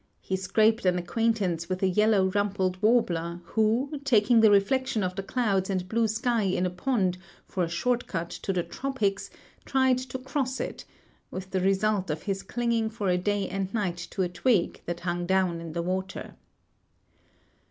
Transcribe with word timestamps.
He 0.19 0.35
scraped 0.35 0.83
an 0.87 0.97
acquaintance 0.97 1.69
with 1.69 1.83
a 1.83 1.87
yellow 1.87 2.25
rumpled 2.31 2.81
warbler 2.81 3.39
who, 3.43 3.99
taking 4.03 4.39
the 4.41 4.49
reflection 4.49 5.03
of 5.03 5.15
the 5.15 5.21
clouds 5.21 5.69
and 5.69 5.87
blue 5.87 6.07
sky 6.07 6.41
in 6.41 6.65
a 6.65 6.71
pond 6.71 7.19
for 7.47 7.63
a 7.63 7.69
short 7.69 8.07
cut 8.07 8.31
to 8.31 8.51
the 8.51 8.63
tropics, 8.63 9.29
tried 9.63 9.99
to 9.99 10.17
cross 10.17 10.59
it; 10.59 10.85
with 11.29 11.51
the 11.51 11.61
result 11.61 12.09
of 12.09 12.23
his 12.23 12.41
clinging 12.41 12.89
for 12.89 13.09
a 13.09 13.17
day 13.19 13.47
and 13.47 13.71
night 13.75 13.97
to 14.09 14.23
a 14.23 14.27
twig 14.27 14.81
that 14.87 15.01
hung 15.01 15.27
down 15.27 15.61
in 15.61 15.73
the 15.73 15.83
water. 15.83 16.33